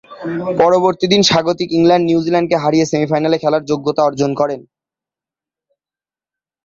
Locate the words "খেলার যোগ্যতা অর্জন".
3.43-4.31